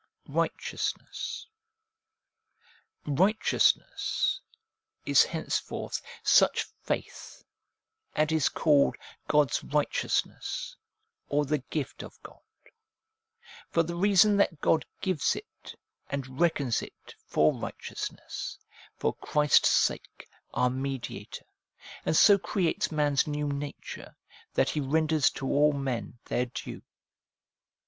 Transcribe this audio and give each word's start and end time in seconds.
Righteousness.' 0.33 1.45
Righteousness' 3.05 4.41
is 5.05 5.23
henceforth 5.25 6.01
such 6.23 6.63
faith, 6.81 7.45
and 8.15 8.31
is 8.31 8.49
called 8.49 8.95
God's 9.27 9.63
righteousness, 9.63 10.75
or 11.29 11.45
the 11.45 11.59
gift 11.59 12.01
of 12.01 12.19
God, 12.23 12.41
for 13.69 13.83
the 13.83 13.93
reason 13.93 14.37
that 14.37 14.59
God 14.59 14.87
gives 15.01 15.35
it 15.35 15.75
and 16.09 16.39
reckons 16.41 16.81
it 16.81 17.13
for 17.27 17.53
righteous 17.53 18.11
ness, 18.11 18.57
for 18.97 19.13
Christ's 19.13 19.69
sake, 19.69 20.27
our 20.51 20.71
Mediator, 20.71 21.45
and 22.03 22.17
so 22.17 22.39
creates 22.39 22.91
man's 22.91 23.27
new 23.27 23.47
nature, 23.49 24.15
that 24.55 24.69
he 24.69 24.79
renders 24.79 25.29
to 25.29 25.45
all 25.45 25.73
men 25.73 26.17
their 26.25 26.47
due. 26.47 26.81